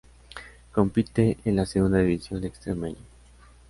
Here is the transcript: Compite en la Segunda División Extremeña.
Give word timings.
Compite 0.71 1.37
en 1.45 1.57
la 1.57 1.67
Segunda 1.67 1.99
División 1.99 2.43
Extremeña. 2.43 2.97